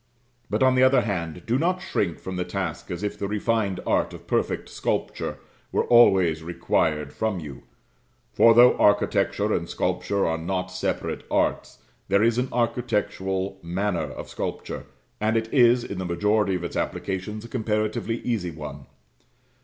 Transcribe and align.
But, 0.49 0.63
on 0.63 0.73
the 0.73 0.81
other 0.81 1.01
hand, 1.01 1.43
do 1.45 1.59
not 1.59 1.79
shrink 1.79 2.17
from 2.17 2.35
the 2.35 2.43
task 2.43 2.89
as 2.89 3.03
if 3.03 3.19
the 3.19 3.27
refined 3.27 3.79
art 3.85 4.15
of 4.15 4.25
perfect 4.25 4.67
sculpture 4.67 5.37
were 5.71 5.83
always 5.83 6.41
required 6.41 7.13
from 7.13 7.39
you. 7.39 7.65
For, 8.33 8.55
though 8.55 8.75
architecture 8.79 9.53
and 9.53 9.69
sculpture 9.69 10.25
are 10.25 10.39
not 10.39 10.71
separate 10.71 11.23
arts, 11.29 11.83
there 12.07 12.23
is 12.23 12.39
an 12.39 12.49
architectural 12.51 13.59
manner 13.61 14.09
of 14.09 14.27
sculpture; 14.27 14.87
and 15.19 15.37
it 15.37 15.53
is, 15.53 15.83
in 15.83 15.99
the 15.99 16.05
majority 16.05 16.55
of 16.55 16.63
its 16.63 16.75
applications, 16.75 17.45
a 17.45 17.47
comparatively 17.47 18.21
easy 18.23 18.49
one. 18.49 18.87